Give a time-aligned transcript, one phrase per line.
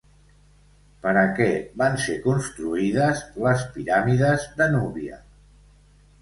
[1.01, 1.49] Per a què
[1.81, 5.21] van ser construïdes les piràmides de Núbia?